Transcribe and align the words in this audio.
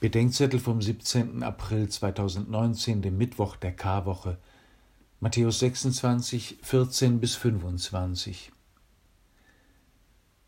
Bedenkzettel 0.00 0.60
vom 0.60 0.80
17. 0.80 1.42
April 1.42 1.88
2019, 1.88 3.02
dem 3.02 3.18
Mittwoch 3.18 3.56
der 3.56 3.72
Karwoche, 3.72 4.38
Matthäus 5.18 5.58
26, 5.58 6.58
14 6.62 7.18
bis 7.18 7.34
25. 7.34 8.52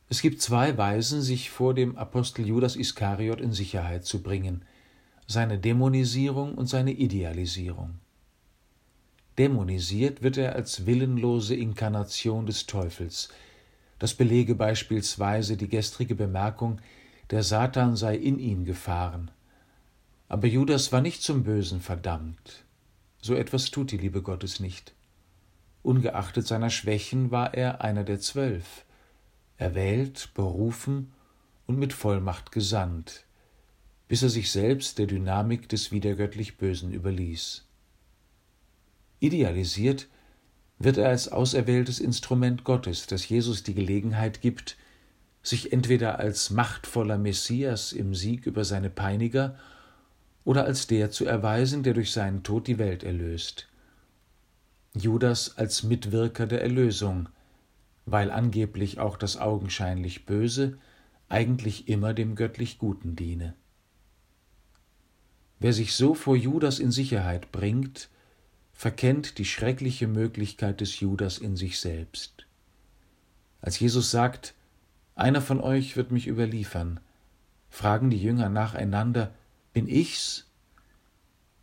Es 0.09 0.23
gibt 0.23 0.41
zwei 0.41 0.79
Weisen, 0.79 1.21
sich 1.21 1.51
vor 1.51 1.75
dem 1.75 1.99
Apostel 1.99 2.47
Judas 2.47 2.77
Iskariot 2.77 3.41
in 3.41 3.53
Sicherheit 3.53 4.05
zu 4.05 4.23
bringen: 4.23 4.65
seine 5.27 5.59
Dämonisierung 5.59 6.55
und 6.55 6.67
seine 6.69 6.93
Idealisierung. 6.93 7.99
Dämonisiert 9.37 10.23
wird 10.23 10.37
er 10.37 10.55
als 10.55 10.87
willenlose 10.87 11.57
Inkarnation 11.57 12.47
des 12.47 12.67
Teufels. 12.67 13.31
Das 13.99 14.15
belege 14.15 14.55
beispielsweise 14.55 15.57
die 15.57 15.69
gestrige 15.69 16.15
Bemerkung, 16.15 16.81
der 17.33 17.43
Satan 17.43 17.97
sei 17.97 18.15
in 18.15 18.39
ihn 18.39 18.65
gefahren. 18.65 19.33
Aber 20.31 20.47
Judas 20.47 20.93
war 20.93 21.01
nicht 21.01 21.25
zum 21.25 21.43
Bösen 21.43 21.81
verdammt. 21.81 22.65
So 23.21 23.35
etwas 23.35 23.73
tut 23.73 23.91
die 23.91 23.97
Liebe 23.97 24.23
Gottes 24.23 24.61
nicht. 24.61 24.95
Ungeachtet 25.83 26.47
seiner 26.47 26.71
Schwächen 26.71 27.33
war 27.33 27.53
er 27.53 27.81
einer 27.81 28.05
der 28.05 28.21
Zwölf, 28.21 28.85
erwählt, 29.57 30.31
berufen 30.35 31.11
und 31.67 31.81
mit 31.81 31.93
Vollmacht 31.93 32.53
gesandt, 32.53 33.25
bis 34.07 34.23
er 34.23 34.29
sich 34.29 34.53
selbst 34.53 35.01
der 35.01 35.07
Dynamik 35.07 35.69
des 35.69 35.91
wiedergöttlich 35.91 36.59
Bösen 36.59 36.93
überließ. 36.93 37.67
Idealisiert 39.19 40.07
wird 40.79 40.97
er 40.97 41.09
als 41.09 41.27
auserwähltes 41.27 41.99
Instrument 41.99 42.63
Gottes, 42.63 43.09
das 43.09 43.29
Jesus 43.29 43.65
die 43.65 43.75
Gelegenheit 43.75 44.41
gibt, 44.41 44.77
sich 45.43 45.73
entweder 45.73 46.21
als 46.21 46.51
machtvoller 46.51 47.19
Messias 47.19 47.93
im 47.93 48.15
Sieg 48.15 48.47
über 48.47 48.65
seine 48.65 48.91
Peiniger 48.91 49.59
oder 50.45 50.65
als 50.65 50.87
der 50.87 51.11
zu 51.11 51.27
erweisen, 51.27 51.83
der 51.83 51.95
durch 51.95 52.13
seinen 52.13 52.43
Tod 52.43 52.67
die 52.67 52.79
Welt 52.79 53.05
erlöst. 53.05 53.69
Judas 54.95 55.57
als 55.57 55.83
Mitwirker 55.83 56.47
der 56.47 56.63
Erlösung, 56.63 57.29
weil 58.07 58.31
angeblich 58.31 58.99
auch 58.99 59.17
das 59.17 59.37
augenscheinlich 59.37 60.27
Böse 60.27 60.79
eigentlich 61.29 61.89
immer 61.89 62.13
dem 62.13 62.35
göttlich 62.35 62.79
Guten 62.79 63.15
diene. 63.15 63.55
Wer 65.61 65.73
sich 65.73 65.95
so 65.95 66.15
vor 66.15 66.37
Judas 66.37 66.79
in 66.79 66.91
Sicherheit 66.91 67.53
bringt, 67.53 68.09
verkennt 68.73 69.39
die 69.39 69.45
schreckliche 69.45 70.09
Möglichkeit 70.09 70.81
des 70.81 71.01
Judas 71.01 71.39
in 71.39 71.55
sich 71.55 71.79
selbst. 71.79 72.47
Als 73.61 73.79
Jesus 73.79 74.11
sagt, 74.11 74.55
einer 75.15 75.43
von 75.43 75.61
euch 75.61 75.97
wird 75.97 76.11
mich 76.13 76.27
überliefern, 76.27 76.99
fragen 77.69 78.09
die 78.09 78.21
Jünger 78.21 78.49
nacheinander, 78.49 79.35
bin 79.73 79.87
ich's? 79.87 80.47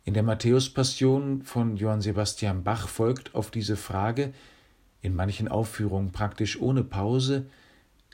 In 0.04 0.14
der 0.14 0.22
Matthäus-Passion 0.22 1.42
von 1.42 1.76
Johann 1.76 2.00
Sebastian 2.00 2.64
Bach 2.64 2.88
folgt 2.88 3.34
auf 3.34 3.50
diese 3.50 3.76
Frage, 3.76 4.32
in 5.02 5.14
manchen 5.14 5.48
Aufführungen 5.48 6.12
praktisch 6.12 6.58
ohne 6.60 6.82
Pause, 6.82 7.46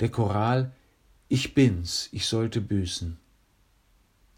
der 0.00 0.08
Choral 0.08 0.72
Ich 1.28 1.54
bin's, 1.54 2.08
ich 2.10 2.26
sollte 2.26 2.60
büßen. 2.60 3.16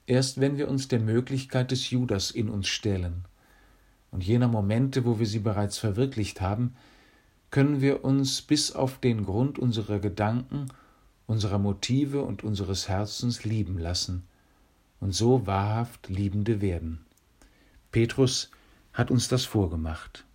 Erst 0.06 0.38
wenn 0.38 0.58
wir 0.58 0.68
uns 0.68 0.88
der 0.88 1.00
Möglichkeit 1.00 1.70
des 1.70 1.90
Judas 1.90 2.30
in 2.30 2.50
uns 2.50 2.68
stellen 2.68 3.24
und 4.10 4.22
jener 4.22 4.48
Momente, 4.48 5.06
wo 5.06 5.18
wir 5.18 5.26
sie 5.26 5.40
bereits 5.40 5.78
verwirklicht 5.78 6.42
haben, 6.42 6.76
können 7.50 7.80
wir 7.80 8.04
uns 8.04 8.42
bis 8.42 8.72
auf 8.72 8.98
den 8.98 9.24
Grund 9.24 9.58
unserer 9.58 9.98
Gedanken, 9.98 10.66
unserer 11.26 11.58
Motive 11.58 12.20
und 12.20 12.44
unseres 12.44 12.88
Herzens 12.88 13.44
lieben 13.44 13.78
lassen– 13.78 14.28
und 15.00 15.12
so 15.12 15.46
wahrhaft 15.46 16.08
Liebende 16.08 16.60
werden. 16.60 17.06
Petrus 17.92 18.50
hat 18.92 19.10
uns 19.10 19.28
das 19.28 19.44
vorgemacht. 19.44 20.25